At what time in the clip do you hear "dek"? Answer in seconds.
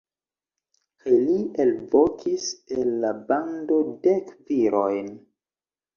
4.07-4.37